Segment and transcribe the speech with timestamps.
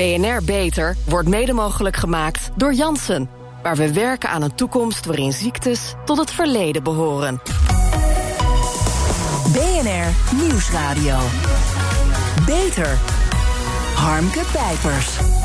[0.00, 3.30] BNR Beter wordt mede mogelijk gemaakt door Janssen.
[3.62, 7.40] Waar we werken aan een toekomst waarin ziektes tot het verleden behoren.
[9.52, 11.18] BNR Nieuwsradio.
[12.46, 12.98] Beter.
[13.94, 15.39] Harmke Pijpers.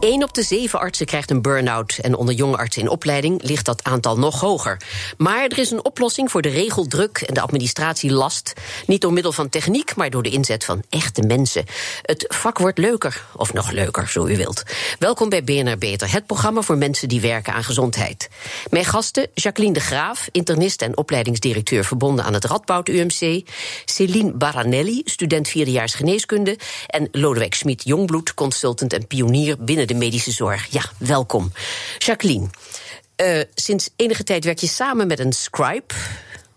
[0.00, 1.98] Eén op de zeven artsen krijgt een burn-out.
[2.02, 4.80] En onder jonge artsen in opleiding ligt dat aantal nog hoger.
[5.16, 8.52] Maar er is een oplossing voor de regeldruk en de administratielast.
[8.86, 11.64] Niet door middel van techniek, maar door de inzet van echte mensen.
[12.02, 14.62] Het vak wordt leuker, of nog leuker, zo u wilt.
[14.98, 18.28] Welkom bij BNR Beter, het programma voor mensen die werken aan gezondheid.
[18.70, 23.42] Mijn gasten Jacqueline de Graaf, internist en opleidingsdirecteur verbonden aan het Radboud UMC.
[23.84, 26.58] Celine Baranelli, student vierdejaars geneeskunde.
[26.86, 30.66] En Lodewijk Smit Jongbloed, consultant en pionier binnen de medische zorg.
[30.70, 31.52] Ja, welkom.
[31.98, 32.48] Jacqueline,
[33.16, 35.94] uh, sinds enige tijd werk je samen met een scribe.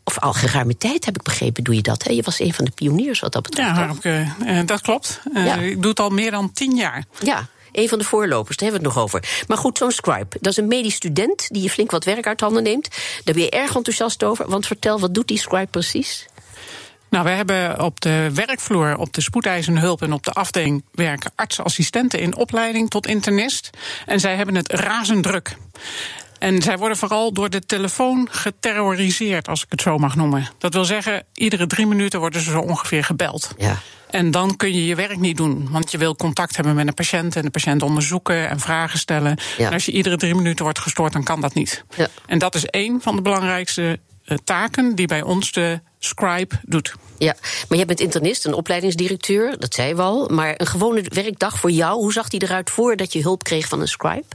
[0.03, 2.03] Of al geruime tijd, heb ik begrepen, doe je dat.
[2.03, 2.11] Hè?
[2.11, 4.03] Je was een van de pioniers wat dat betreft.
[4.03, 5.21] Ja, uh, dat klopt.
[5.33, 5.55] Uh, ja.
[5.55, 7.05] Ik doe het al meer dan tien jaar.
[7.19, 9.43] Ja, een van de voorlopers, daar hebben we het nog over.
[9.47, 12.41] Maar goed, zo'n scribe, dat is een medisch student die je flink wat werk uit
[12.41, 12.87] handen neemt.
[13.23, 14.49] Daar ben je erg enthousiast over.
[14.49, 16.27] Want vertel, wat doet die scribe precies?
[17.11, 21.31] Nou, we hebben op de werkvloer, op de spoedeisende hulp en op de afdeling werken
[21.35, 23.69] artsassistenten in opleiding tot internist.
[24.05, 25.57] En zij hebben het razend druk.
[26.39, 30.47] En zij worden vooral door de telefoon geterroriseerd, als ik het zo mag noemen.
[30.57, 33.53] Dat wil zeggen, iedere drie minuten worden ze zo ongeveer gebeld.
[33.57, 33.77] Ja.
[34.09, 35.67] En dan kun je je werk niet doen.
[35.71, 39.37] Want je wil contact hebben met een patiënt en de patiënt onderzoeken en vragen stellen.
[39.57, 39.67] Ja.
[39.67, 41.83] En als je iedere drie minuten wordt gestoord, dan kan dat niet.
[41.95, 42.07] Ja.
[42.25, 43.99] En dat is één van de belangrijkste
[44.43, 46.95] taken die bij ons de scribe doet.
[47.17, 47.35] Ja,
[47.69, 50.27] maar je bent internist, een opleidingsdirecteur, dat zei we al.
[50.27, 53.81] Maar een gewone werkdag voor jou, hoe zag die eruit voordat je hulp kreeg van
[53.81, 54.25] een scribe?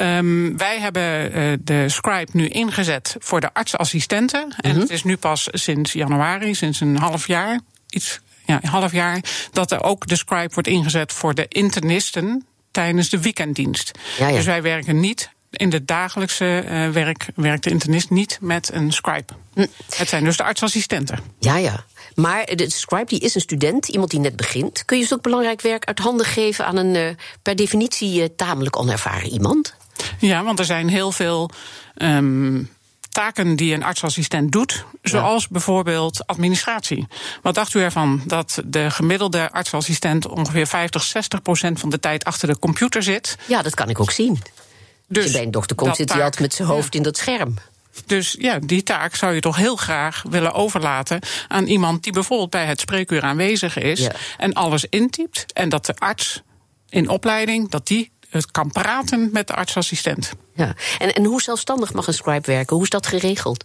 [0.00, 4.40] Um, wij hebben uh, de scribe nu ingezet voor de artsassistenten.
[4.40, 4.80] En mm -hmm.
[4.80, 7.60] het is nu pas sinds januari, sinds een half jaar,
[7.90, 9.20] iets, ja, een half jaar,
[9.52, 13.98] dat er ook de scribe wordt ingezet voor de internisten tijdens de weekenddienst.
[14.18, 14.34] Ja, ja.
[14.34, 18.92] Dus wij werken niet in de dagelijkse uh, werk werkt de internist niet met een
[18.92, 19.32] scribe.
[19.54, 19.66] Hm.
[19.96, 21.18] Het zijn dus de artsassistenten.
[21.38, 21.84] Ja, ja.
[22.14, 24.84] Maar de scribe die is een student, iemand die net begint.
[24.84, 27.08] Kun je zulk belangrijk werk uit handen geven aan een uh,
[27.42, 29.74] per definitie uh, tamelijk onervaren iemand?
[30.18, 31.50] Ja, want er zijn heel veel.
[31.96, 32.70] Um,
[33.14, 35.48] taken die een artsassistent doet, zoals ja.
[35.50, 37.06] bijvoorbeeld administratie.
[37.42, 42.24] Wat dacht u ervan dat de gemiddelde artsassistent ongeveer 50, 60 procent van de tijd
[42.24, 43.36] achter de computer zit?
[43.46, 44.42] Ja, dat kan ik ook zien.
[45.08, 46.98] Dus bij een dokter komt, zit hij altijd met zijn hoofd ja.
[46.98, 47.54] in dat scherm.
[48.06, 52.50] Dus ja, die taak zou je toch heel graag willen overlaten aan iemand die bijvoorbeeld
[52.50, 54.12] bij het spreekuur aanwezig is ja.
[54.36, 55.44] en alles intypt.
[55.52, 56.42] En dat de arts
[56.88, 60.32] in opleiding, dat die het kan praten met de artsassistent.
[60.54, 60.74] Ja.
[60.98, 62.74] En, en hoe zelfstandig mag een scribe werken?
[62.74, 63.64] Hoe is dat geregeld?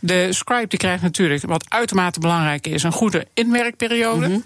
[0.00, 4.26] De scribe die krijgt natuurlijk, wat uitermate belangrijk is, een goede inwerkperiode.
[4.26, 4.44] Mm -hmm.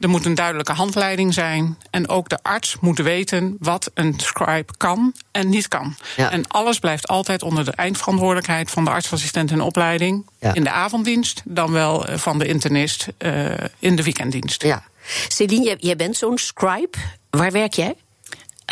[0.00, 1.78] Er moet een duidelijke handleiding zijn.
[1.90, 5.96] En ook de arts moet weten wat een scribe kan en niet kan.
[6.16, 6.30] Ja.
[6.30, 10.26] En alles blijft altijd onder de eindverantwoordelijkheid van de artsassistent in opleiding.
[10.40, 10.54] Ja.
[10.54, 14.62] In de avonddienst, dan wel van de internist uh, in de weekenddienst.
[14.62, 14.82] Ja.
[15.28, 16.98] Celine, jij bent zo'n scribe.
[17.30, 17.94] Waar werk jij?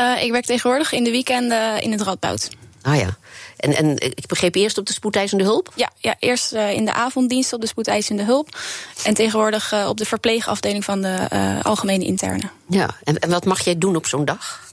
[0.01, 2.51] Uh, ik werk tegenwoordig in de weekenden in het Radboud.
[2.82, 3.16] Ah ja.
[3.56, 5.72] En, en ik begreep eerst op de spoedeisende hulp?
[5.74, 8.58] Ja, ja eerst uh, in de avonddienst op de spoedeisende hulp.
[9.02, 12.50] En tegenwoordig uh, op de verpleegafdeling van de uh, algemene interne.
[12.68, 14.68] Ja, en, en wat mag jij doen op zo'n dag?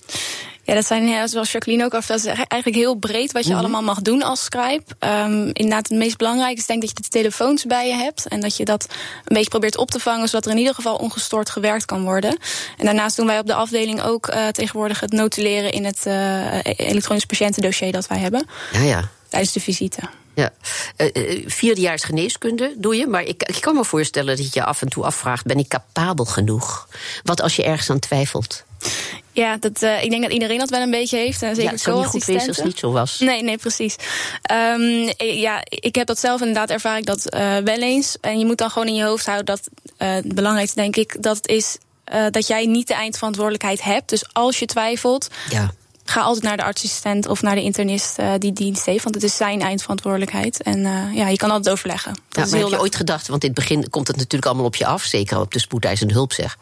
[0.68, 3.56] Ja, dat zijn, ja, zoals Jacqueline ook al vertelde, eigenlijk heel breed wat je mm
[3.56, 3.64] -hmm.
[3.64, 4.84] allemaal mag doen als scribe.
[5.00, 8.28] Um, inderdaad, het meest belangrijke is denk ik dat je de telefoons bij je hebt.
[8.28, 10.96] En dat je dat een beetje probeert op te vangen, zodat er in ieder geval
[10.96, 12.38] ongestoord gewerkt kan worden.
[12.78, 16.60] En daarnaast doen wij op de afdeling ook uh, tegenwoordig het notuleren in het uh,
[16.64, 18.48] elektronisch patiëntendossier dat wij hebben.
[18.72, 19.10] Ja, ja.
[19.30, 20.00] Tijdens de visite.
[20.34, 20.50] Ja,
[20.98, 24.82] uh, vierdejaars geneeskunde doe je, maar ik, ik kan me voorstellen dat je je af
[24.82, 26.88] en toe afvraagt: ben ik capabel genoeg?
[27.24, 28.66] Wat als je ergens aan twijfelt?
[29.31, 31.42] Ja, dat, uh, ik denk dat iedereen dat wel een beetje heeft.
[31.42, 33.20] En zeker ja, het kan niet goed wezen als het niet zo was.
[33.20, 33.96] Nee, nee, precies.
[34.52, 38.18] Um, ja, ik heb dat zelf inderdaad ervaar ik dat uh, wel eens.
[38.22, 41.24] En je moet dan gewoon in je hoofd houden dat uh, het belangrijkste, denk ik,
[41.24, 41.78] dat het is
[42.31, 44.10] dat jij niet de eindverantwoordelijkheid hebt.
[44.10, 45.72] Dus als je twijfelt, ja.
[46.04, 49.04] ga altijd naar de artsassistent of naar de internist uh, die dienst heeft.
[49.04, 50.63] Want het is zijn eindverantwoordelijkheid.
[50.63, 52.13] En uh, ja, je kan altijd overleggen.
[52.13, 54.66] Dat ja, maar heb je ooit gedacht, want in het begin komt het natuurlijk allemaal
[54.66, 55.04] op je af.
[55.04, 56.57] Zeker op de spoedeisende hulp zeg.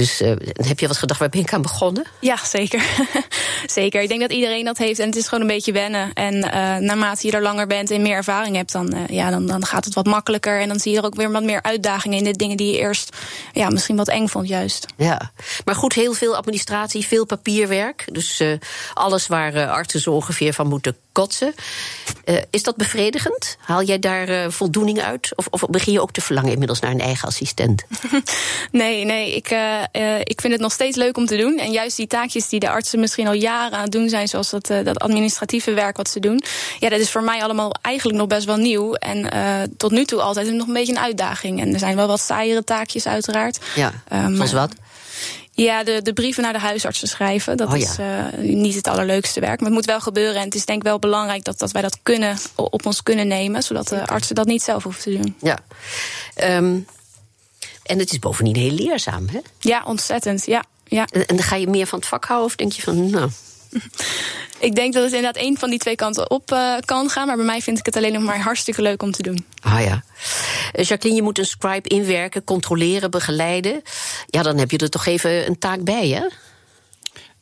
[0.00, 2.04] Dus uh, heb je wat gedacht, waar ben ik aan begonnen?
[2.20, 2.82] Ja, zeker.
[3.66, 6.12] Zeker, ik denk dat iedereen dat heeft en het is gewoon een beetje wennen.
[6.12, 9.46] En uh, naarmate je er langer bent en meer ervaring hebt, dan, uh, ja, dan,
[9.46, 10.60] dan gaat het wat makkelijker.
[10.60, 12.78] En dan zie je er ook weer wat meer uitdagingen in de dingen die je
[12.78, 13.16] eerst
[13.52, 14.86] ja, misschien wat eng vond, juist.
[14.96, 15.30] Ja,
[15.64, 18.04] maar goed, heel veel administratie, veel papierwerk.
[18.12, 18.42] Dus
[18.94, 21.54] alles waar artsen zo ongeveer van moeten kotsen.
[22.50, 23.56] is dat bevredigend?
[23.60, 25.32] Haal jij daar voldoening uit?
[25.36, 27.84] Of, of begin je ook te verlangen inmiddels naar een eigen assistent?
[28.72, 29.50] nee, nee, ik,
[30.24, 31.58] ik vind het nog steeds leuk om te doen.
[31.58, 34.50] En juist die taakjes die de artsen misschien al jaren aan het doen zijn, zoals
[34.50, 36.42] dat, uh, dat administratieve werk wat ze doen.
[36.78, 38.94] Ja, dat is voor mij allemaal eigenlijk nog best wel nieuw.
[38.94, 41.60] En uh, tot nu toe altijd nog een beetje een uitdaging.
[41.60, 43.58] En er zijn wel wat saaiere taakjes, uiteraard.
[43.74, 44.72] Ja, um, zoals wat?
[45.52, 47.56] Ja, de, de brieven naar de huisartsen schrijven.
[47.56, 47.82] Dat oh, ja.
[47.82, 49.60] is uh, niet het allerleukste werk.
[49.60, 50.34] Maar het moet wel gebeuren.
[50.34, 53.28] En het is denk ik wel belangrijk dat, dat wij dat kunnen, op ons kunnen
[53.28, 53.62] nemen.
[53.62, 55.36] Zodat de artsen dat niet zelf hoeven te doen.
[55.40, 55.58] Ja.
[56.56, 56.86] Um,
[57.82, 59.38] en het is bovendien heel leerzaam, hè?
[59.58, 60.46] Ja, ontzettend.
[60.46, 60.64] Ja.
[60.84, 61.06] Ja.
[61.10, 63.30] En, en dan ga je meer van het vak houden of denk je van, nou...
[64.58, 67.26] Ik denk dat het inderdaad één van die twee kanten op uh, kan gaan.
[67.26, 69.46] Maar bij mij vind ik het alleen nog maar hartstikke leuk om te doen.
[69.62, 70.02] Ah ja.
[70.74, 73.82] Uh, Jacqueline, je moet een scribe inwerken, controleren, begeleiden.
[74.26, 76.26] Ja, dan heb je er toch even een taak bij, hè?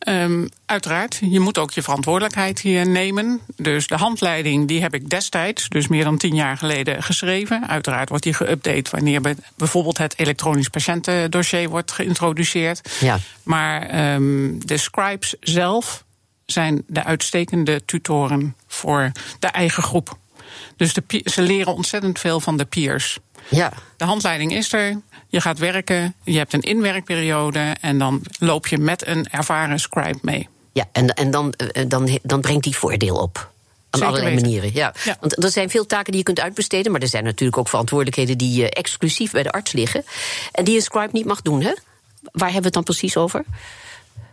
[0.07, 3.41] Um, uiteraard, je moet ook je verantwoordelijkheid hier nemen.
[3.57, 7.69] Dus de handleiding die heb ik destijds, dus meer dan tien jaar geleden, geschreven.
[7.69, 9.21] Uiteraard wordt die geüpdate wanneer
[9.57, 12.97] bijvoorbeeld het elektronisch patiëntendossier wordt geïntroduceerd.
[13.01, 13.19] Ja.
[13.43, 16.05] Maar um, de scribes zelf
[16.47, 20.19] zijn de uitstekende tutoren voor de eigen groep.
[20.77, 23.19] Dus de, ze leren ontzettend veel van de peers.
[23.49, 23.73] Ja.
[23.97, 25.01] De handleiding is er.
[25.29, 30.19] Je gaat werken, je hebt een inwerkperiode en dan loop je met een ervaren scribe
[30.23, 30.49] mee.
[30.73, 33.51] Ja, en, en dan, eh, dan, dan brengt die voordeel op.
[33.91, 34.71] Aan allerlei manieren.
[34.75, 34.95] Ja.
[35.05, 35.17] ja.
[35.21, 38.39] Want er zijn veel taken die je kunt uitbesteden, maar er zijn natuurlijk ook verantwoordelijkheden
[38.39, 40.05] die uh, exclusief bij de arts liggen.
[40.53, 41.73] En die een scribe niet mag doen, hè?
[42.23, 43.45] Waar hebben we het dan precies over?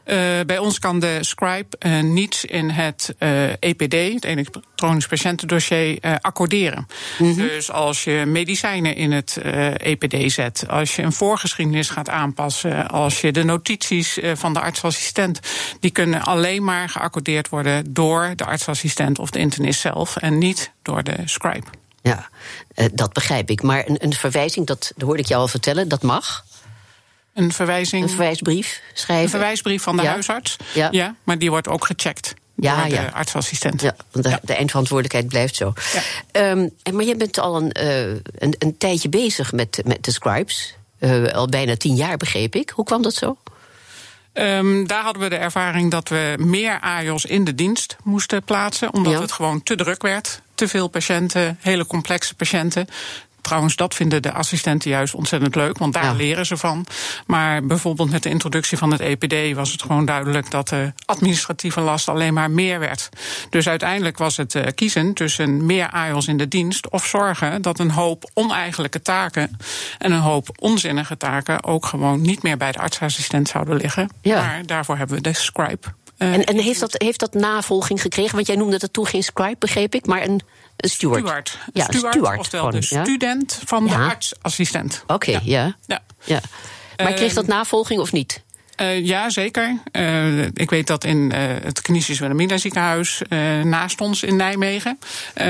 [0.06, 3.16] Uh, bij ons kan de scribe uh, niets in het
[3.60, 6.88] EPD, het elektronisch patiëntendossier, accorderen.
[7.18, 7.38] Mm -hmm.
[7.38, 9.38] Dus als je medicijnen in het
[9.78, 15.40] EPD zet, als je een voorgeschiedenis gaat aanpassen, als je de notities van de artsassistent,
[15.80, 20.72] die kunnen alleen maar geaccordeerd worden door de artsassistent of de internist zelf en niet
[20.82, 21.68] door de scribe.
[22.02, 22.30] Ja,
[22.94, 23.62] dat begrijp ik.
[23.62, 26.45] Maar een, een verwijzing, dat, dat hoorde ik jou al vertellen, dat mag.
[27.36, 28.04] Een verwijzing.
[28.04, 29.24] Een verwijsbrief schrijven.
[29.24, 30.10] Een verwijsbrief van de ja.
[30.10, 30.56] huisarts.
[30.74, 30.88] Ja.
[30.92, 31.16] ja.
[31.24, 32.34] Maar die wordt ook gecheckt.
[32.56, 33.06] Ja, door de ja.
[33.14, 33.82] artsassistent.
[33.82, 35.74] Ja, want de, de eindverantwoordelijkheid blijft zo.
[36.34, 36.50] Ja.
[36.50, 40.76] Um, maar je bent al een, uh, een, een, tijdje bezig met, met de scribes.
[41.00, 42.70] Uh, al bijna tien jaar, begreep ik.
[42.70, 43.38] Hoe kwam dat zo?
[44.34, 48.94] Um, daar hadden we de ervaring dat we meer AJOS in de dienst moesten plaatsen.
[48.94, 49.22] Omdat Ja.
[49.22, 50.42] het gewoon te druk werd.
[50.56, 52.88] Te veel patiënten, hele complexe patiënten.
[53.46, 56.14] Trouwens, dat vinden de assistenten juist ontzettend leuk, want daar Ja.
[56.14, 56.86] leren ze van.
[57.26, 61.82] Maar bijvoorbeeld met de introductie van het EPD was het gewoon duidelijk dat de administratieve
[61.82, 63.10] last alleen maar meer werd.
[63.50, 67.80] Dus uiteindelijk was het eh, kiezen tussen meer AIOS in de dienst of zorgen dat
[67.80, 69.58] een hoop oneigenlijke taken
[69.98, 74.10] en een hoop onzinnige taken ook gewoon niet meer bij de artsassistent zouden liggen.
[74.22, 74.42] Ja.
[74.42, 75.88] Maar daarvoor hebben we de scribe.
[76.18, 78.36] eh, En, en heeft, dat, heeft dat navolging gekregen?
[78.36, 80.42] Want jij noemde het toen geen scribe, begreep ik, maar een,
[80.78, 81.20] steward.
[81.20, 81.58] Steward.
[81.74, 82.40] Ja, een steward.
[82.40, 83.04] Oftewel gewoon, de ja.
[83.04, 85.04] student van de artsassistent.
[85.08, 85.40] Oké, Ja.
[85.44, 85.76] ja.
[85.86, 86.02] Ja.
[86.24, 86.40] ja.
[87.04, 88.44] Maar kreeg dat Ehm, navolging of niet?
[88.82, 89.78] Uh, ja, zeker.
[89.92, 93.22] Uh, ik weet dat in uh, het Canisius Wilhelmina ziekenhuis
[93.64, 95.00] naast ons in Nijmegen.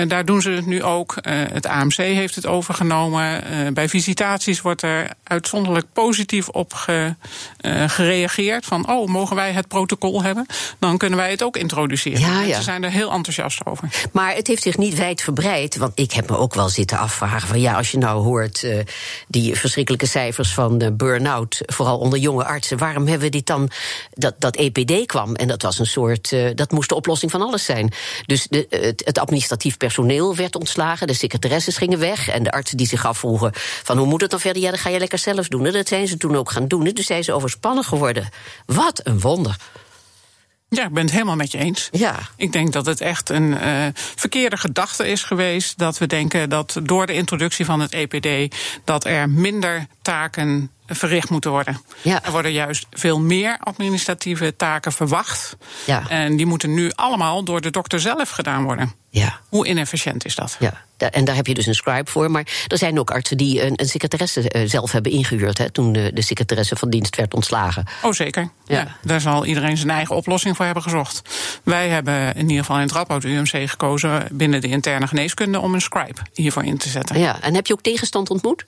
[0.08, 1.16] daar doen ze het nu ook.
[1.28, 3.44] het AMC heeft het overgenomen.
[3.74, 7.16] bij visitaties wordt er uitzonderlijk positief op ge,
[7.88, 8.66] gereageerd.
[8.66, 10.46] Van, oh, mogen wij het protocol hebben?
[10.80, 12.20] Dan kunnen wij het ook introduceren.
[12.20, 12.56] Ja, ja.
[12.56, 13.90] Ze zijn er heel enthousiast over.
[14.12, 15.78] Maar het heeft zich niet wijd verbreid.
[15.78, 18.68] Want ik heb me ook wel zitten afvragen van ja, als je nou hoort
[19.28, 23.70] die verschrikkelijke cijfers van burn-out, vooral onder jonge artsen, waarom hebben we dit dan?
[24.14, 26.32] Dat, dat EPD kwam en dat was een soort.
[26.32, 27.94] Uh, dat moest de oplossing van alles zijn.
[28.26, 32.78] Dus de, het, het, administratief personeel werd ontslagen, de secretaresses gingen weg en de artsen
[32.78, 33.52] die zich afvroegen
[33.84, 34.62] van hoe moet het dan verder?
[34.62, 35.66] Ja, dat ga je lekker zelf doen.
[35.66, 36.84] En dat zijn ze toen ook gaan doen.
[36.84, 38.30] Dus zijn ze overspannen geworden.
[38.66, 39.56] Wat een wonder.
[40.70, 41.90] Ja, ik ben het helemaal met je eens.
[41.92, 42.20] Ja.
[42.36, 45.78] Ik denk dat het echt een uh, verkeerde gedachte is geweest.
[45.78, 48.56] Dat we denken dat door de introductie van het EPD.
[48.84, 51.82] dat er minder taken verricht moeten worden.
[52.02, 52.24] Ja.
[52.24, 55.58] Er worden juist veel meer administratieve taken verwacht.
[55.86, 56.10] Ja.
[56.10, 58.94] En die moeten nu allemaal door de dokter zelf gedaan worden.
[59.10, 59.40] Ja.
[59.50, 60.58] Hoe inefficiënt is dat?
[60.60, 62.32] Ja, en daar heb je dus een scribe voor.
[62.32, 65.58] Maar er zijn ook artsen die een, een secretaresse uh, zelf hebben ingehuurd...
[65.58, 67.86] Hè, toen de, de secretaresse van dienst werd ontslagen.
[68.02, 68.50] Oh, zeker.
[68.66, 68.80] Ja.
[68.80, 68.98] ja.
[69.02, 71.22] daar zal iedereen zijn eigen oplossing voor hebben gezocht.
[71.64, 74.28] Wij hebben in ieder geval in het Radboud UMC gekozen...
[74.32, 77.20] binnen de interne geneeskunde om een scribe hiervoor in te zetten.
[77.20, 78.66] Ja, en heb je ook tegenstand ontmoet?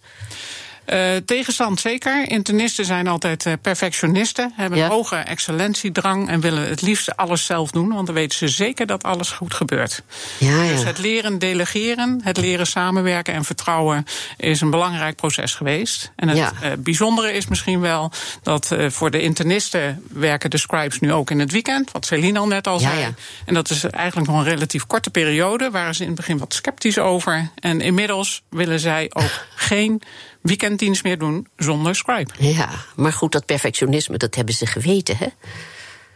[0.94, 2.29] Uh, tegenstand zeker.
[2.29, 7.72] Internisten zijn altijd uh, perfectionisten, hebben een hoge excellentiedrang en willen het liefst alles zelf
[7.72, 10.03] doen, want dan weten ze zeker dat alles goed gebeurt.
[10.38, 10.72] Ja, ja.
[10.72, 14.06] Dus het leren delegeren, het leren samenwerken en vertrouwen
[14.38, 16.12] is een belangrijk proces geweest.
[16.15, 18.12] En het uh, bijzondere is misschien wel
[18.44, 22.48] dat voor de internisten werken de scribes nu ook in het weekend, wat Celine al
[22.48, 23.13] net al zei.
[23.46, 26.53] En dat is eigenlijk nog een relatief korte periode, waren ze in het begin wat
[26.53, 27.50] sceptisch over.
[27.60, 30.01] En inmiddels willen zij ook geen
[30.48, 32.32] weekenddienst meer doen zonder Scribe.
[32.39, 35.27] Ja, maar goed, dat perfectionisme, dat hebben ze geweten, hè?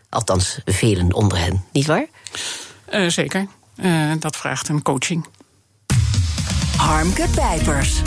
[0.10, 2.06] Althans, velen onder hen, niet waar?
[2.94, 3.48] Uh, zeker.
[3.76, 5.26] Uh, dat vraagt een coaching.
[6.78, 8.02] Harmke Pijpers.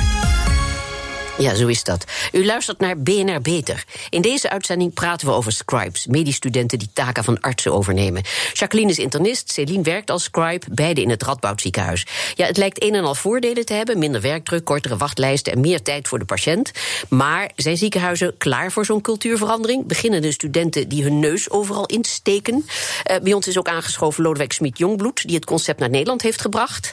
[1.38, 2.04] Ja, zo is dat.
[2.32, 3.84] U luistert naar BNR Beter.
[4.10, 8.22] In deze uitzending praten we over scribes, mediestudenten die taken van artsen overnemen.
[8.52, 12.06] Jacqueline is internist, Céline werkt als scribe, beide in het Radboud ziekenhuis.
[12.34, 15.82] Ja, het lijkt een en al voordelen te hebben: minder werkdruk, kortere wachtlijsten en meer
[15.82, 16.70] tijd voor de patiënt.
[17.08, 19.86] Maar zijn ziekenhuizen klaar voor zo'n cultuurverandering?
[19.86, 22.54] Beginnen de studenten die hun neus overal insteken?
[22.54, 26.92] Uh, bij ons is ook aangeschoven Lodewijk Smit-Jongbloed, die het concept naar Nederland heeft gebracht.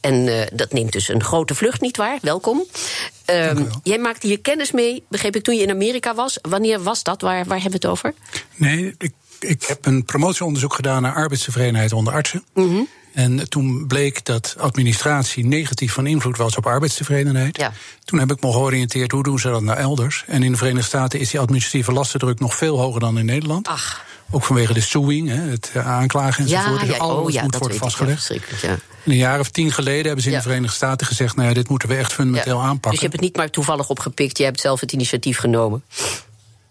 [0.00, 2.18] En uh, dat neemt dus een grote vlucht, niet waar?
[2.22, 2.66] Welkom.
[3.30, 6.38] Um, jij maakte hier kennis mee, begreep ik, toen je in Amerika was.
[6.42, 7.20] Wanneer was dat?
[7.20, 8.14] Waar, waar hebben we het over?
[8.56, 12.44] Nee, ik, ik heb een promotieonderzoek gedaan naar arbeidstevredenheid onder artsen.
[12.54, 17.56] Mm En toen bleek dat administratie negatief van invloed was op arbeidstevredenheid.
[17.56, 17.72] Ja.
[18.04, 20.24] Toen heb ik me georiënteerd, hoe doen ze dat nou elders?
[20.26, 23.68] En in de Verenigde Staten is die administratieve lastendruk nog veel hoger dan in Nederland.
[23.68, 24.04] Ach.
[24.30, 26.80] Ook vanwege de suing, het aanklagen enzovoort.
[26.80, 28.32] Ja, dus ja, alles oh, moet worden vastgelegd.
[28.62, 28.78] Ja.
[29.04, 31.68] Een jaar of tien geleden hebben ze in de Verenigde Staten gezegd: nou ja, dit
[31.68, 32.90] moeten we echt fundamenteel aanpakken.
[32.90, 35.82] Dus je hebt het niet maar toevallig opgepikt, je hebt zelf het initiatief genomen.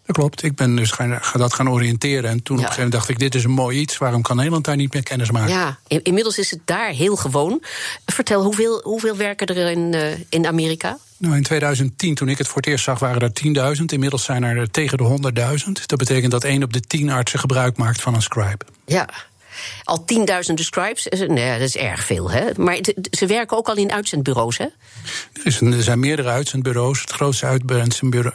[0.05, 0.43] Dat klopt.
[0.43, 2.29] Ik ben dus gaan, dat gaan oriënteren.
[2.29, 3.97] En toen op een gegeven moment dacht ik: dit is een mooi iets.
[3.97, 5.50] Waarom kan Nederland daar niet meer kennis maken?
[5.50, 7.63] Ja, inmiddels is het daar heel gewoon.
[8.05, 10.97] Vertel, hoeveel, hoeveel werken er in, uh, in Amerika?
[11.17, 13.84] Nou, in 2010, toen ik het voor het eerst zag, waren er 10.000.
[13.86, 15.31] Inmiddels zijn er tegen de
[15.65, 15.72] 100.000.
[15.86, 18.65] Dat betekent dat 1 op de 10 artsen gebruik maakt van een scribe.
[18.86, 19.10] Ja,
[19.84, 21.07] al tienduizenden scribes.
[21.27, 22.45] Nee, dat is erg veel, hè?
[22.57, 22.79] Maar
[23.12, 24.65] ze werken ook al in uitzendbureaus, hè?
[25.43, 27.01] Er, zijn meerdere uitzendbureaus.
[27.01, 27.60] Het grootste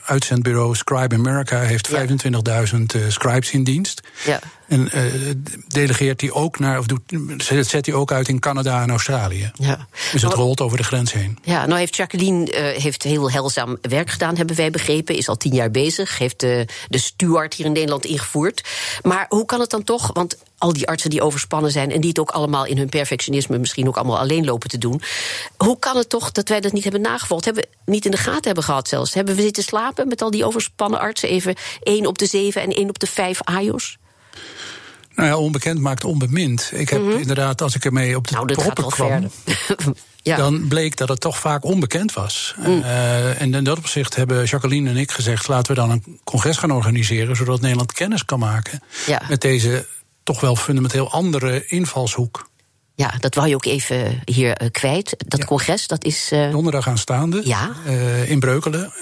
[0.04, 4.00] uitzendbureau, Scribe America, heeft 25.000 uh, eh, scribes in dienst.
[4.24, 4.40] Ja.
[4.70, 5.34] En uh,
[5.68, 7.00] delegeert hij ook naar, of doet,
[7.38, 9.50] zet hij ook uit in Canada en Australië.
[9.54, 9.86] Ja.
[10.12, 11.38] Dus het rolt over de grens heen.
[11.42, 15.16] Ja, nou heeft Jacqueline uh, heeft heel heilzaam werk gedaan, hebben wij begrepen.
[15.16, 16.18] Is al tien jaar bezig.
[16.18, 18.68] Heeft de, de steward hier in Nederland ingevoerd.
[19.02, 20.10] Maar hoe kan het dan toch?
[20.12, 23.58] Want al die artsen die overspannen zijn en die het ook allemaal in hun perfectionisme
[23.58, 25.02] misschien ook allemaal alleen lopen te doen.
[25.56, 27.44] Hoe kan het toch dat wij dat niet hebben nagevolgd?
[27.44, 29.14] Hebben we niet in de gaten hebben gehad zelfs?
[29.14, 31.28] Hebben we zitten slapen met al die overspannen artsen?
[31.28, 33.98] Even één op de zeven en één op de vijf AJOS?
[35.20, 36.70] Nou ja, onbekend maakt onbemind.
[36.74, 37.18] Ik heb mhm.
[37.18, 39.30] inderdaad, als ik ermee op de nou, proppen kwam...
[40.22, 40.36] ja.
[40.36, 42.54] dan bleek dat het toch vaak onbekend was.
[42.58, 42.66] Mm.
[42.66, 45.48] Uh, en in dat opzicht hebben Jacqueline en ik gezegd...
[45.48, 47.36] laten we dan een congres gaan organiseren...
[47.36, 49.22] zodat Nederland kennis kan maken ja.
[49.28, 49.86] met deze
[50.22, 52.49] toch wel fundamenteel andere invalshoek.
[53.00, 55.14] Ja, dat wou je ook even hier uh, kwijt.
[55.26, 56.32] Dat congres, dat is...
[56.32, 56.50] Uh...
[56.50, 57.40] Donderdag aanstaande.
[57.44, 57.70] Ja.
[57.86, 58.92] Uh, in Breukelen.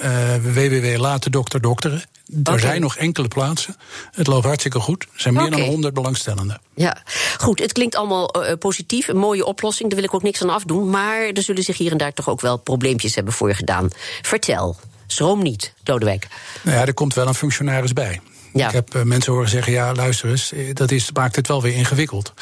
[0.43, 2.03] www Laten Dokter Dokteren.
[2.45, 3.77] Er zijn nog enkele plaatsen.
[4.13, 5.03] Het loopt hartstikke goed.
[5.03, 5.59] Er zijn meer okay.
[5.59, 6.61] dan 100 belangstellenden.
[6.75, 6.97] Ja,
[7.39, 7.59] goed.
[7.59, 9.09] Het klinkt allemaal positief.
[9.09, 9.89] Een mooie oplossing.
[9.89, 10.91] Daar wil ik ook niks aan afdoen.
[10.91, 13.89] Maar er zullen zich hier en daar toch ook wel probleempjes hebben voor je gedaan.
[14.23, 14.77] Vertel.
[15.07, 16.27] Schroom niet, Lodewijk.
[16.63, 18.21] Nou ja, er komt wel een functionaris bij.
[18.53, 18.67] Ja.
[18.67, 21.63] Ik heb uh, mensen horen zeggen: ja, luister eens, eh, dat is, maakt het wel
[21.63, 22.33] weer ingewikkeld.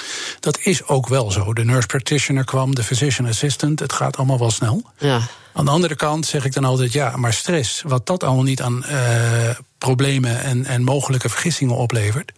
[0.40, 1.52] Dat is ook wel zo.
[1.52, 4.82] De nurse practitioner kwam, de physician assistant, het gaat allemaal wel snel.
[4.98, 5.20] Ja.
[5.52, 8.62] Aan de andere kant zeg ik dan altijd: ja, maar stress, wat dat allemaal niet
[8.62, 12.32] aan uh, problemen en, en mogelijke vergissingen oplevert.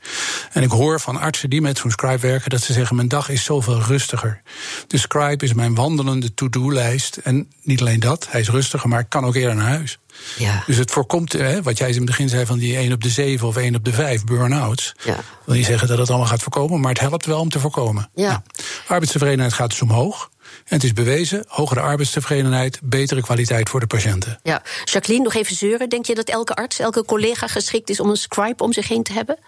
[0.53, 3.29] En ik hoor van artsen die met zo'n scribe werken dat ze zeggen: Mijn dag
[3.29, 4.43] is zoveel rustiger.
[4.87, 7.17] De scribe is mijn wandelende to-do-lijst.
[7.17, 9.99] En niet alleen dat, hij is rustiger, maar ik kan ook eerder naar huis.
[10.39, 10.63] Ja.
[10.67, 13.09] Dus het voorkomt, hè, wat jij in het begin zei van die 1 op de
[13.09, 14.95] 7 of 1 op de 5 burn-outs.
[15.05, 15.17] Ja.
[15.45, 18.11] Wil niet zeggen dat het allemaal gaat voorkomen, maar het helpt wel om te voorkomen.
[18.15, 18.29] Ja.
[18.29, 18.41] Nou,
[18.87, 20.31] arbeidstevredenheid gaat dus omhoog.
[20.43, 24.41] En het is bewezen, hogere arbeidstevredenheid, betere kwaliteit voor de patiënten.
[24.43, 24.63] Ja.
[24.85, 25.89] Jacqueline, nog even zeuren.
[25.89, 29.03] Denk je dat elke arts, elke collega geschikt is om een scribe om zich heen
[29.03, 29.39] te hebben?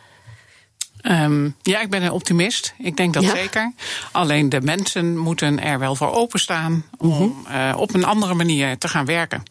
[1.03, 2.75] Um, ja, ik ben een optimist.
[2.79, 3.73] Ik denk dat zeker.
[4.13, 8.89] Alleen de mensen moeten er wel voor openstaan om uh, op een andere manier te
[8.89, 9.43] gaan werken.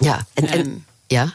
[0.00, 1.32] Ja, en, en, ja.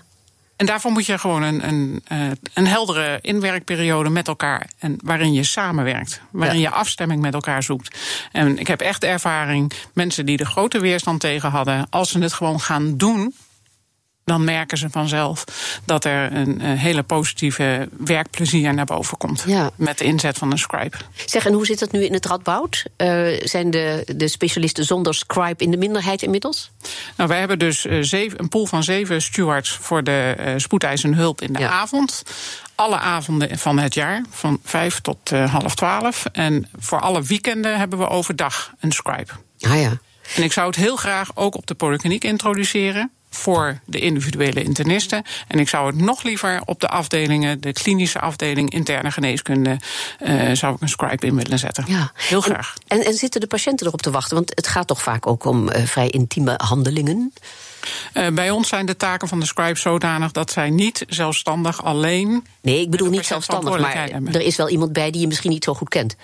[0.55, 4.69] En daarvoor moet je gewoon een, een, eh, een heldere inwerkperiode met elkaar.
[4.77, 6.22] En waarin je samenwerkt.
[6.31, 7.98] Waarin je afstemming met elkaar zoekt.
[8.31, 12.34] En ik heb echt ervaring, mensen die de grote weerstand tegen hadden, als ze het
[12.34, 13.36] gewoon gaan doen,
[14.25, 15.44] dan merken ze vanzelf
[15.86, 19.44] dat er een, hele positieve werkplezier naar boven komt.
[19.48, 19.70] Ja.
[19.75, 20.98] Met de inzet van een scribe.
[21.25, 22.86] Zeg, en hoe zit dat nu in het Radboud?
[22.98, 26.72] Uh, zijn de, de specialisten zonder scribe in de minderheid inmiddels?
[27.15, 31.17] Nou, wij hebben dus uh, zeven, een pool van zeven stewards voor de uh, spoedeisende
[31.17, 31.70] hulp in de ja.
[31.70, 32.24] avond
[32.75, 36.25] alle avonden van het jaar, van vijf tot uh, half twaalf.
[36.32, 39.32] En voor alle weekenden hebben we overdag een scribe.
[39.60, 39.98] Ah ja.
[40.36, 45.23] En ik zou het heel graag ook op de polykliniek introduceren voor de individuele internisten.
[45.47, 49.77] En ik zou het nog liever op de afdelingen, de klinische afdeling interne geneeskunde,
[50.23, 51.83] uh, zou ik een scribe in willen zetten.
[51.87, 52.11] Ja.
[52.13, 52.73] Heel graag.
[52.87, 54.35] En, en, zitten de patiënten erop te wachten?
[54.35, 57.33] Want het gaat toch vaak ook om uh, vrij intieme handelingen?
[58.13, 62.45] Uh, bij ons zijn de taken van de scribe zodanig dat zij niet zelfstandig alleen.
[62.61, 65.63] Nee, ik bedoel niet zelfstandig, maar er is wel iemand bij die je misschien niet
[65.63, 66.15] zo goed kent.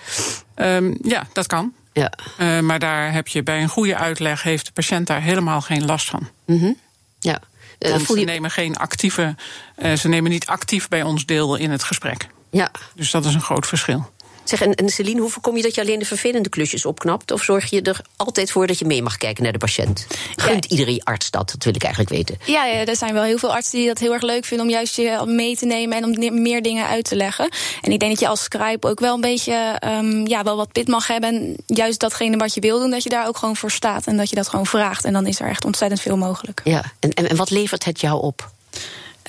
[0.56, 1.72] Um, ja, dat kan.
[1.92, 2.12] Ja.
[2.38, 5.84] Uh, maar daar heb je bij een goede uitleg heeft de patiënt daar helemaal geen
[5.84, 6.28] last van.
[6.46, 6.76] Mm -hmm.
[7.22, 7.40] Ja.
[7.78, 9.34] Uh, ze nemen geen actieve,
[9.78, 12.26] uh, ze nemen niet actief bij ons deel in het gesprek.
[12.50, 12.70] Ja.
[12.94, 14.10] Dus dat is een groot verschil.
[14.44, 17.30] Zeg, en, en Celine, hoe voorkom je dat je alleen de vervelende klusjes opknapt?
[17.30, 20.06] Of zorg je er altijd voor dat je mee mag kijken naar de patiënt?
[20.36, 21.50] Gunt iedere arts dat?
[21.50, 22.38] Dat wil ik eigenlijk weten.
[22.44, 24.66] Ja, ja, er zijn wel heel veel artsen die dat heel erg leuk vinden...
[24.66, 27.50] om juist je mee te nemen en om meer dingen uit te leggen.
[27.80, 30.72] En ik denk dat je als scribe ook wel een beetje um, ja, wel wat
[30.72, 31.34] pit mag hebben...
[31.34, 34.06] en juist datgene wat je wil doen, dat je daar ook gewoon voor staat...
[34.06, 35.04] en dat je dat gewoon vraagt.
[35.04, 36.60] En dan is er echt ontzettend veel mogelijk.
[36.64, 38.50] Ja, en, en, en wat levert het jou op?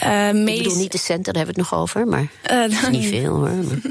[0.03, 0.55] Uh, medisch...
[0.58, 3.36] Ik bedoel niet de centen, daar hebben we het nog over, maar uh, niet veel
[3.36, 3.50] hoor.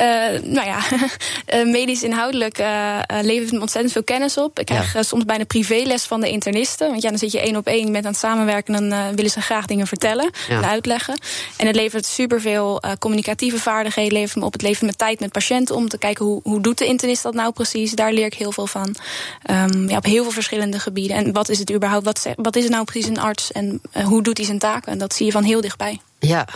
[0.00, 0.78] Uh, nou ja,
[1.78, 4.58] medisch inhoudelijk uh, levert me ontzettend veel kennis op.
[4.58, 5.02] Ik krijg ja.
[5.02, 6.90] soms bijna privéles van de internisten.
[6.90, 8.74] Want ja, dan zit je één op één met aan het samenwerken...
[8.74, 10.56] en dan willen ze graag dingen vertellen ja.
[10.56, 11.18] en uitleggen.
[11.56, 14.12] En het levert superveel communicatieve vaardigheden.
[14.12, 14.52] Levert me op.
[14.52, 16.24] Het levert me tijd met patiënten om te kijken...
[16.24, 17.92] hoe, hoe doet de internist dat nou precies.
[17.92, 18.96] Daar leer ik heel veel van.
[19.50, 21.16] Um, ja, op heel veel verschillende gebieden.
[21.16, 22.04] En wat is het überhaupt?
[22.04, 23.52] Wat, wat is het nou precies een arts?
[23.52, 24.92] En hoe doet hij zijn taken?
[24.92, 26.00] En dat zie je van heel dichtbij.
[26.18, 26.46] Ja,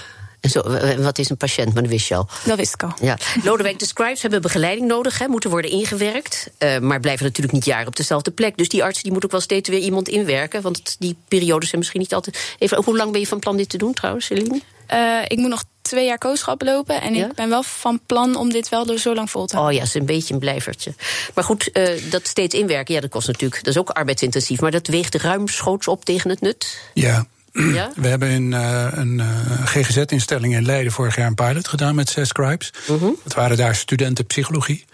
[0.41, 0.63] en zo,
[1.03, 1.75] wat is een patiënt?
[1.75, 2.29] Maar dat wist je al.
[2.45, 2.93] Dat wist ik al.
[3.01, 3.19] Ja.
[3.45, 6.51] Lodewijk, de scribes hebben begeleiding nodig, hè, moeten worden ingewerkt.
[6.59, 8.57] Uh, maar blijven natuurlijk niet jaren op dezelfde plek.
[8.57, 10.63] Dus die artsen die moeten ook wel steeds weer iemand inwerken.
[10.63, 12.57] Want die periodes zijn misschien niet altijd.
[12.59, 14.61] Even, hoe lang ben je van plan dit te doen trouwens, Celine?
[14.93, 17.01] Uh, ik moet nog twee jaar kooschap lopen.
[17.01, 19.77] En ik ben wel van plan om dit wel door zo lang vol te houden.
[19.77, 20.95] Oh ja, is een beetje een blijvertje.
[21.35, 23.65] Maar goed, uh, dat steeds inwerken, ja, dat kost natuurlijk.
[23.65, 24.61] Dat is ook arbeidsintensief.
[24.61, 26.79] Maar dat weegt ruimschoots op tegen het nut.
[26.95, 27.91] Ja, ja?
[28.03, 29.27] We hebben in uh, een uh,
[29.65, 32.73] GGZ-instelling in Leiden vorig jaar een pilot gedaan met zes scribes.
[32.91, 33.17] Uh -huh.
[33.25, 34.85] Dat waren daar studenten psychologie.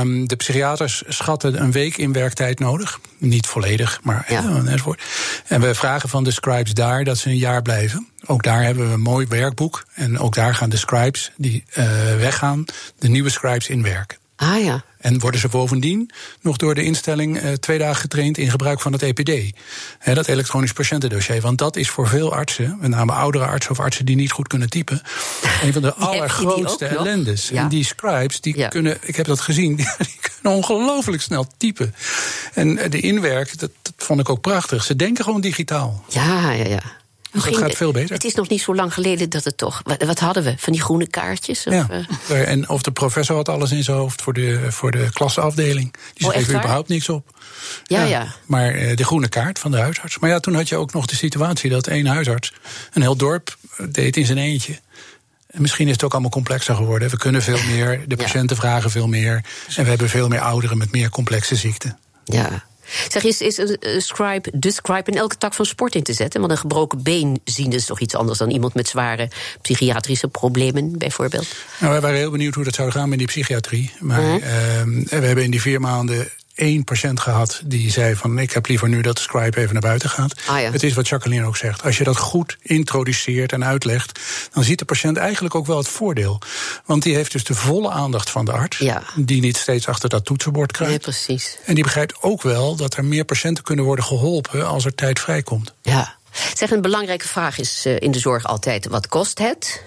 [0.00, 3.00] Um, de psychiaters schatten een week in werktijd nodig.
[3.18, 4.62] Niet volledig, maar ja.
[4.66, 5.02] enzovoort.
[5.46, 8.08] En we vragen van de scribes daar dat ze een jaar blijven.
[8.26, 9.84] Ook daar hebben we een mooi werkboek.
[9.94, 11.64] En ook daar gaan de scribes die
[12.18, 12.64] weggaan,
[12.98, 14.22] de nieuwe scribes inwerken.
[14.36, 14.84] Ah ja.
[14.98, 18.92] En worden ze bovendien nog door de instelling uh, twee dagen getraind in gebruik van
[18.92, 19.56] het EPD.
[20.04, 21.40] Dat elektronisch patiëntendossier.
[21.40, 24.48] Want dat is voor veel artsen, met name oudere artsen of artsen die niet goed
[24.48, 25.02] kunnen typen,
[25.62, 27.48] een van de allergrootste ellendes.
[27.48, 27.62] Ja.
[27.62, 28.68] En die scribes, die ja.
[28.68, 31.94] kunnen, ik heb dat gezien, die kunnen ongelooflijk snel typen.
[32.54, 34.84] En de inwerk, dat, dat vond ik ook prachtig.
[34.84, 36.04] Ze denken gewoon digitaal.
[36.08, 36.82] Ja, ja, ja.
[37.34, 38.14] Dus dat gaat veel beter.
[38.14, 39.82] Het is nog niet zo lang geleden dat het toch.
[40.06, 40.54] Wat, hadden we?
[40.56, 41.66] Van die groene kaartjes?
[41.66, 41.86] Of, ja.
[42.30, 42.48] Uh...
[42.48, 45.94] En of de professor had alles in zijn hoofd voor de, voor de klasafdeling.
[46.14, 47.38] Die oh, schreef überhaupt niks op.
[47.84, 48.06] Ja, ja.
[48.06, 48.34] ja.
[48.46, 50.18] Maar uh, de groene kaart van de huisarts.
[50.18, 52.52] Maar ja, toen had je ook nog de situatie dat één huisarts
[52.92, 53.56] een heel dorp
[53.90, 54.80] deed in zijn eentje.
[55.46, 57.10] En misschien is het ook allemaal complexer geworden.
[57.10, 58.62] We kunnen veel meer, de patiënten ja.
[58.62, 59.44] vragen veel meer.
[59.76, 61.98] En we hebben veel meer ouderen met meer complexe ziekten.
[62.24, 62.64] Ja.
[63.08, 66.40] Zeg, is, is een scribe, de scribe in elke tak van sport in te zetten?
[66.40, 69.28] Want een gebroken been zien is toch iets anders dan iemand met zware
[69.62, 71.46] psychiatrische problemen, bijvoorbeeld?
[71.78, 73.92] Nou, wij waren heel benieuwd hoe dat zou gaan met die psychiatrie.
[74.00, 74.86] Maar uh -huh.
[74.86, 78.66] uh, we hebben in die vier maanden één patiënt gehad die zei van ik heb
[78.66, 80.34] liever nu dat de scribe even naar buiten gaat.
[80.46, 80.70] Ah, ja.
[80.70, 81.82] Het is wat Jacqueline ook zegt.
[81.82, 84.20] Als je dat goed introduceert en uitlegt,
[84.52, 86.38] dan ziet de patiënt eigenlijk ook wel het voordeel.
[86.84, 89.02] Want die heeft dus de volle aandacht van de arts, ja.
[89.14, 91.04] die niet steeds achter dat toetsenbord kruipt.
[91.04, 91.58] Ja, precies.
[91.64, 95.20] En die begrijpt ook wel dat er meer patiënten kunnen worden geholpen als er tijd
[95.20, 95.72] vrijkomt.
[95.82, 96.14] Ja.
[96.54, 99.82] Zeg, een belangrijke vraag is in de zorg altijd: wat kost het?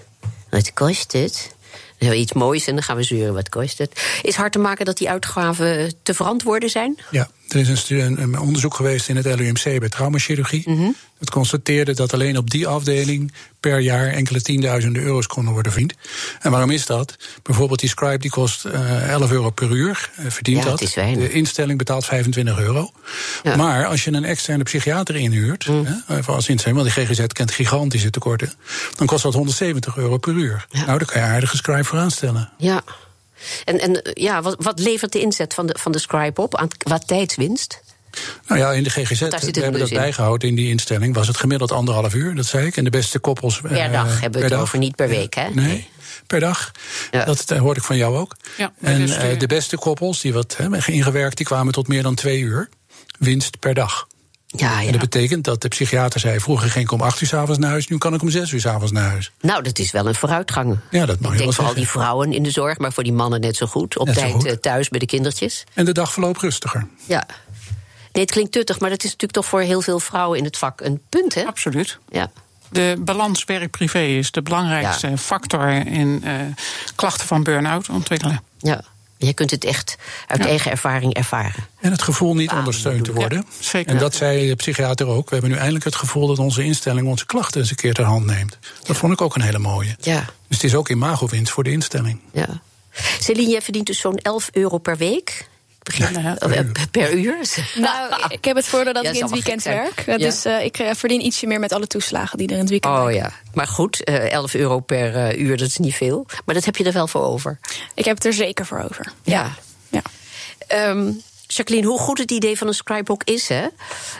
[0.50, 1.56] Wat kost het?
[1.98, 4.18] Iets moois en dan gaan we zeuren wat kost het.
[4.22, 6.98] Is hard te maken dat die uitgaven te verantwoorden zijn?
[7.10, 10.62] Ja, er is een, een onderzoek geweest in het LUMC bij traumachirurgie.
[10.66, 10.94] Mm -hmm.
[11.18, 15.94] Dat constateerde dat alleen op die afdeling per jaar enkele tienduizenden euro's konden worden verdiend.
[16.40, 17.16] En waarom is dat?
[17.42, 20.78] Bijvoorbeeld die scribe die kost uh, 11 euro per uur, uh, verdient ja, dat.
[20.94, 22.90] De instelling betaalt 25 euro.
[23.42, 23.56] Ja.
[23.56, 26.02] Maar als je een externe psychiater inhuurt, mm.
[26.06, 28.52] hè, als instelling, want die GGZ kent gigantische tekorten,
[28.96, 30.66] dan kost dat 170 euro per uur.
[30.70, 30.84] Ja.
[30.84, 32.50] Nou, daar kan je aardige scribe voor aanstellen.
[32.58, 32.82] Ja.
[33.64, 36.68] En, en ja, wat, wat levert de inzet van de, van de scribe op aan,
[36.76, 37.80] qua tijdswinst?
[38.46, 41.72] Nou ja, in de GGZ, we hebben dat bijgehouden in die instelling, was het gemiddeld
[41.72, 42.76] anderhalf uur, dat zei ik.
[42.76, 43.60] En de beste koppels.
[43.60, 45.48] Per dag hebben we het over, niet per week, hè?
[45.48, 45.88] Nee
[46.28, 46.70] per dag.
[47.10, 47.24] Ja.
[47.24, 48.36] Dat uh, hoorde ik van jou ook.
[48.56, 52.14] Ja, en uh, de beste koppels die wat hebben ingewerkt, die kwamen tot meer dan
[52.14, 52.68] twee uur
[53.18, 54.06] winst per dag.
[54.56, 54.86] Ja, ja.
[54.86, 57.70] En dat betekent dat de psychiater zei: vroeger ging ik om acht uur s'avonds naar
[57.70, 59.32] huis, nu kan ik om zes uur s'avonds naar huis.
[59.40, 60.78] Nou, dat is wel een vooruitgang.
[60.90, 63.02] Ja, dat mag ik je denk voor al die vrouwen in de zorg, maar voor
[63.02, 63.98] die mannen net zo goed.
[63.98, 65.64] Op tijd eh, thuis bij de kindertjes.
[65.74, 66.86] En de dag verloopt rustiger.
[67.04, 67.26] Ja.
[68.12, 70.56] Nee, het klinkt tuttig, maar dat is natuurlijk toch voor heel veel vrouwen in het
[70.56, 71.44] vak een punt, hè?
[71.44, 71.98] Absoluut.
[72.08, 72.30] Ja.
[72.70, 76.32] De balans werk-privé is de belangrijkste factor in uh,
[76.94, 78.42] klachten van burn-out ontwikkelen.
[78.58, 78.80] Ja.
[79.18, 81.66] Je kunt het echt uit eigen ervaring ervaren.
[81.80, 83.44] En het gevoel niet ondersteund te worden.
[83.60, 83.92] zeker.
[83.92, 85.28] En dat zei de psychiater ook.
[85.28, 88.04] We hebben nu eindelijk het gevoel dat onze instelling onze klachten eens een keer ter
[88.04, 88.58] hand neemt.
[88.82, 89.96] Dat vond ik ook een hele mooie.
[90.00, 90.24] Ja.
[90.48, 92.20] Dus het is ook imagowinst voor de instelling.
[92.32, 92.60] Ja.
[93.20, 95.48] Celine, jij verdient dus zo'n 11 euro per week
[96.90, 97.36] per uur.
[97.74, 100.18] Nou, ik heb het voordeel dat ik in het weekend werk.
[100.18, 102.98] Dus uh, ik eh, verdien ietsje meer met alle toeslagen die er in het weekend
[102.98, 106.26] Oh ja, maar goed, uh, eh, 11 euro per uur, dat is niet veel.
[106.44, 107.58] Maar dat heb je er wel voor over.
[107.94, 109.12] Ik heb het er zeker voor over.
[109.22, 109.54] Ja.
[109.88, 110.02] ja.
[110.88, 111.22] Um,
[111.58, 113.66] Jacqueline, hoe goed het idee van een scribebook is, hè?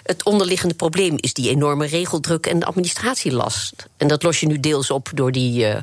[0.02, 3.74] Het onderliggende probleem is die enorme regeldruk en administratielast.
[3.96, 5.76] En dat los je nu deels op door die uh,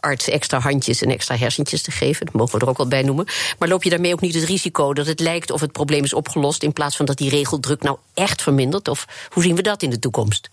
[0.00, 2.26] arts extra handjes en extra hersentjes te geven.
[2.26, 3.26] Dat mogen we er ook wel bij noemen.
[3.58, 6.14] Maar loop je daarmee ook niet het risico dat het lijkt of het probleem is
[6.14, 8.88] opgelost, in plaats van dat die regeldruk nou echt vermindert?
[8.88, 10.50] Of hoe zien we dat in de toekomst?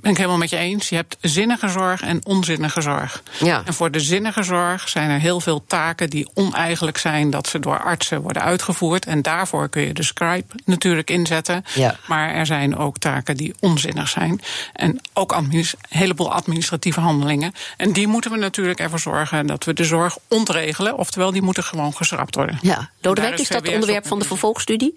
[0.00, 0.88] Ben ik helemaal met je eens.
[0.88, 3.22] Je hebt zinnige zorg en onzinnige zorg.
[3.38, 3.62] Ja.
[3.64, 7.58] En voor de zinnige zorg zijn er heel veel taken die oneigenlijk zijn dat ze
[7.58, 9.06] door artsen worden uitgevoerd.
[9.06, 11.64] En daarvoor kun je de scribe natuurlijk inzetten.
[11.74, 11.96] Ja.
[12.06, 14.40] Maar er zijn ook taken die onzinnig zijn.
[14.72, 17.52] En ook een heleboel administratieve handelingen.
[17.76, 20.98] En die moeten we natuurlijk ervoor zorgen dat we de zorg ontregelen.
[20.98, 22.58] Oftewel, die moeten gewoon geschrapt worden.
[22.62, 24.94] Ja, Lodewijk, is dat onderwerp van de vervolgstudie?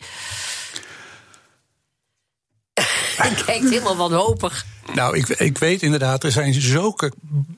[3.22, 4.66] Hij kijkt helemaal wanhopig.
[4.94, 7.12] Nou, ik, ik weet inderdaad, er zijn zulke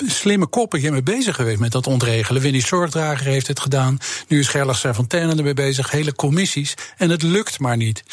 [0.08, 2.42] slimme koppen hiermee bezig geweest met dat ontregelen.
[2.42, 3.98] Winnie Zorgdrager heeft het gedaan.
[4.28, 5.92] Nu is Gerlach Serfontaine ermee bezig.
[5.92, 6.74] Hele commissies.
[6.98, 8.04] En het lukt maar niet.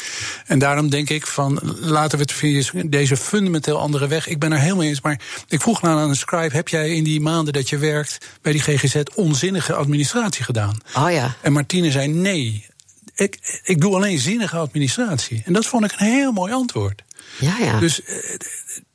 [0.45, 4.27] En daarom denk ik van, laten we het via deze fundamenteel andere weg.
[4.27, 5.01] Ik ben er helemaal eens.
[5.01, 8.17] Maar ik vroeg nou aan een scribe, heb jij in die maanden dat je werkt
[8.41, 10.77] bij die GGZ onzinnige administratie gedaan?
[10.97, 11.35] Oh ja.
[11.41, 12.69] En Martine zei nee.
[13.15, 15.41] Ik, ik doe alleen zinnige administratie.
[15.45, 17.01] En dat vond ik een heel mooi antwoord.
[17.39, 17.79] Ja, ja.
[17.79, 18.15] Dus eh,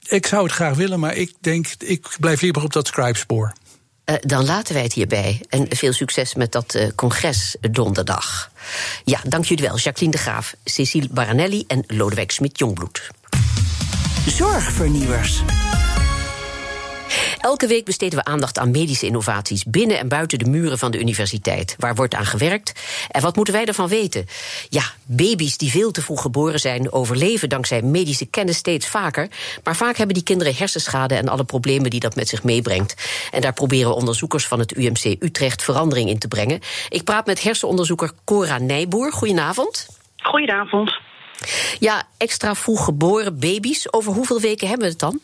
[0.09, 3.53] ik zou het graag willen, maar ik denk, ik blijf liever op dat scribe-spoor.
[4.11, 5.41] Uh, dan laten wij het hierbij.
[5.49, 8.51] En veel succes met dat uh, congres donderdag.
[9.05, 9.79] Ja, dank jullie wel.
[9.79, 13.11] Jacqueline de Graaf, Cecile Baranelli en Lodewijk Smit-Jongbloed.
[14.27, 15.43] Zorgvernieuwers.
[17.47, 21.01] Elke week besteden we aandacht aan medische innovaties binnen en buiten de muren van de
[21.01, 21.77] universiteit.
[21.79, 22.73] Waar wordt aan gewerkt
[23.11, 24.27] en wat moeten wij ervan weten?
[24.69, 29.29] Ja, baby's die veel te vroeg geboren zijn, overleven dankzij medische kennis steeds vaker.
[29.65, 32.95] Maar vaak hebben die kinderen hersenschade en alle problemen die dat met zich meebrengt.
[33.31, 36.61] En daar proberen onderzoekers van het UMC Utrecht verandering in te brengen.
[36.89, 39.13] Ik praat met hersenonderzoeker Cora Nijboer.
[39.13, 39.87] Goedenavond.
[40.17, 40.99] Goedenavond.
[41.79, 43.93] Ja, extra vroeg geboren baby's.
[43.93, 45.21] Over hoeveel weken hebben we het dan?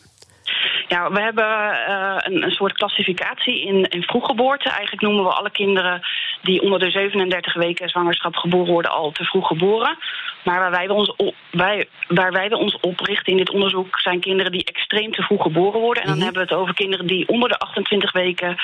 [0.93, 1.45] Ja, we hebben
[1.89, 4.69] uh, een, een, soort klassificatie in, in vroeggeboorte.
[4.69, 6.01] Eigenlijk noemen we alle kinderen
[6.41, 9.97] die onder de 37 weken zwangerschap geboren worden al te vroeg geboren.
[10.43, 14.19] Maar waar wij, ons op, wij, waar wij ons op richten in dit onderzoek zijn
[14.19, 16.03] kinderen die extreem te vroeg geboren worden.
[16.03, 16.25] En dan mhm.
[16.25, 18.55] hebben we het over kinderen die onder de 28 weken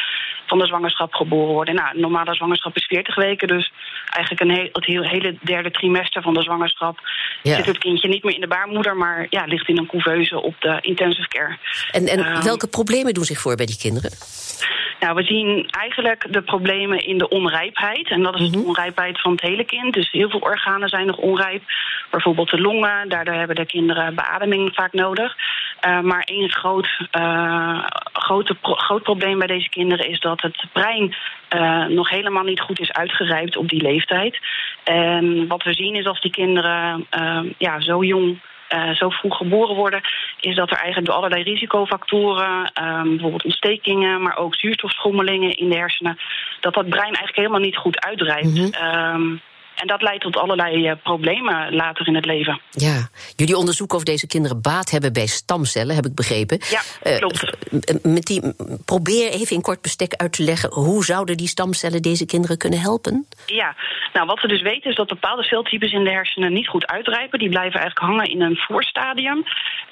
[0.49, 1.75] van de zwangerschap geboren worden.
[1.75, 3.71] Nou, normale zwangerschap is 40 weken, dus
[4.09, 6.99] eigenlijk een heel, het hele derde trimester van de zwangerschap
[7.43, 10.55] zit het kindje niet meer in de baarmoeder, maar ja, ligt in een couveuse op
[10.59, 11.57] de intensive care.
[11.91, 14.11] En, en ehm, welke problemen doen zich voor bij die kinderen?
[14.99, 18.09] Nou, we zien eigenlijk de problemen in de onrijpheid.
[18.09, 18.67] En dat is de mhm.
[18.67, 19.93] onrijpheid van het hele kind.
[19.93, 21.63] Dus heel veel organen zijn nog onrijp.
[22.09, 25.35] Bijvoorbeeld de longen, daardoor hebben de kinderen beademing vaak nodig.
[25.87, 31.15] Uh, maar één groot, uh, grote groot probleem bij deze kinderen is dat het brein
[31.55, 34.39] uh, nog helemaal niet goed is uitgerijpt op die leeftijd.
[34.83, 37.07] En wat we zien is als die kinderen
[37.57, 38.41] ja, zo jong
[38.93, 40.01] zo vroeg geboren worden,
[40.39, 42.71] is dat er eigenlijk door allerlei risicofactoren,
[43.03, 46.17] bijvoorbeeld ontstekingen, maar ook zuurstofschommelingen in de hersenen,
[46.59, 48.57] dat dat brein eigenlijk helemaal niet goed uitrijpt.
[48.57, 48.71] Mm
[49.13, 49.41] um,
[49.79, 52.61] en dat leidt tot allerlei uh, problemen later in het leven.
[52.71, 56.59] Ja, jullie onderzoeken of deze kinderen baat hebben bij stamcellen, heb ik begrepen.
[56.69, 57.57] Ja, uh, klopt.
[58.03, 58.41] met die,
[58.85, 62.79] probeer even in kort bestek uit te leggen hoe zouden die stamcellen deze kinderen kunnen
[62.79, 63.27] helpen?
[63.45, 63.75] Ja,
[64.13, 67.39] nou wat we dus weten is dat bepaalde celtypes in de hersenen niet goed uitrijpen.
[67.39, 69.43] Die blijven eigenlijk hangen in een voorstadium.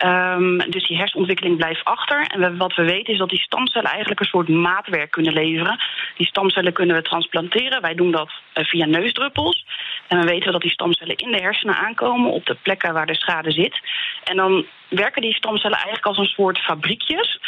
[0.06, 2.28] Um, dus die hersenontwikkeling blijft achter.
[2.28, 5.80] En wat we weten is dat die stamcellen eigenlijk een soort maatwerk kunnen leveren.
[6.18, 7.82] Die stamcellen kunnen we transplanteren.
[7.82, 9.66] Wij doen dat via neusdruppels.
[10.08, 13.06] En dan weten we dat die stamcellen in de hersenen aankomen op de plekken waar
[13.06, 13.80] de schade zit.
[14.24, 17.40] En dan werken die stamcellen eigenlijk als een soort fabriekjes.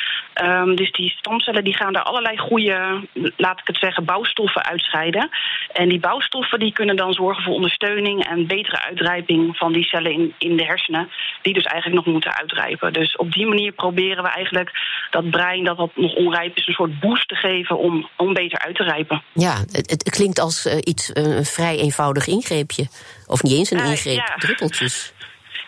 [0.43, 5.29] Um, dus die stamcellen die gaan daar allerlei goede, laat ik het zeggen, bouwstoffen uitscheiden.
[5.71, 10.11] En die bouwstoffen die kunnen dan zorgen voor ondersteuning en betere uitrijping van die cellen
[10.11, 11.09] in, in de hersenen,
[11.41, 12.93] die dus eigenlijk nog moeten uitrijpen.
[12.93, 14.71] Dus op die manier proberen we eigenlijk
[15.09, 18.59] dat brein dat wat nog onrijp is, een soort boost te geven om, om beter
[18.59, 19.23] uit te rijpen.
[19.33, 22.87] Ja, het, het klinkt als uh, iets, uh, een vrij eenvoudig ingreepje.
[23.27, 24.35] Of niet eens een uh, ingreep, ja.
[24.35, 25.13] druppeltjes.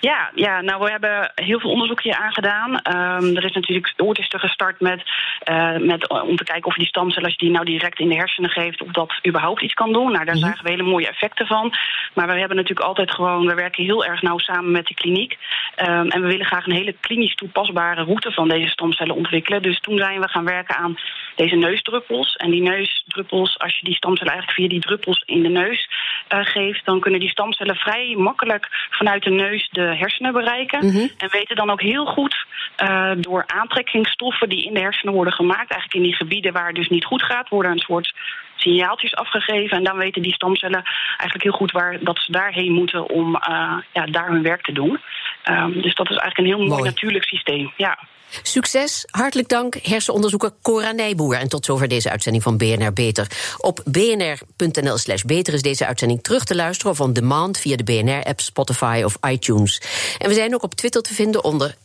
[0.01, 2.69] Ja, ja, nou, we hebben heel veel onderzoek hier aangedaan.
[2.71, 5.03] Um, er is natuurlijk ooit is er gestart met,
[5.49, 8.09] uh, met, om te kijken of je die stamcellen, als je die nou direct in
[8.09, 10.11] de hersenen geeft, of dat überhaupt iets kan doen.
[10.11, 11.73] Nou, daar mm zagen we hele mooie effecten van.
[12.13, 15.37] Maar we hebben natuurlijk altijd gewoon, we werken heel erg nauw samen met de kliniek.
[15.89, 19.61] Um, en we willen graag een hele klinisch toepasbare route van deze stamcellen ontwikkelen.
[19.61, 20.97] Dus toen zijn we gaan werken aan
[21.43, 22.35] deze neusdruppels.
[22.35, 26.39] En die neusdruppels, als je die stamcellen eigenlijk via die druppels in de neus uh,
[26.45, 30.85] geeft, dan kunnen die stamcellen vrij makkelijk vanuit de neus de hersenen bereiken.
[30.85, 31.09] Mm -hmm.
[31.17, 32.35] En weten dan ook heel goed
[32.83, 36.75] uh, door aantrekkingsstoffen die in de hersenen worden gemaakt, eigenlijk in die gebieden waar het
[36.75, 38.13] dus niet goed gaat, worden een soort
[38.55, 39.77] signaaltjes afgegeven.
[39.77, 43.77] En dan weten die stamcellen eigenlijk heel goed waar, dat ze daarheen moeten om uh,
[43.93, 44.99] ja, daar hun werk te doen.
[45.49, 47.71] Um, dus dat is eigenlijk een heel mooi, mooi natuurlijk systeem.
[47.77, 47.97] Ja.
[48.43, 51.35] Succes, hartelijk dank, hersenonderzoeker Cora Nijboer.
[51.35, 53.27] En tot zover deze uitzending van BNR Beter.
[53.57, 56.91] Op bnr.nl slash beter is deze uitzending terug te luisteren...
[56.91, 59.81] of on demand via de BNR-app, Spotify of iTunes.
[60.17, 61.75] En we zijn ook op Twitter te vinden onder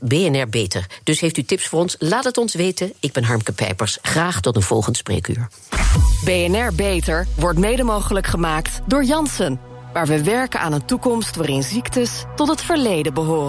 [0.00, 0.86] BNR Beter.
[1.02, 2.92] Dus heeft u tips voor ons, laat het ons weten.
[3.00, 3.98] Ik ben Harmke Pijpers.
[4.02, 5.48] Graag tot een volgend spreekuur.
[6.24, 9.60] BNR Beter wordt mede mogelijk gemaakt door Jansen...
[9.92, 13.42] waar we werken aan een toekomst waarin ziektes tot het verleden behoren.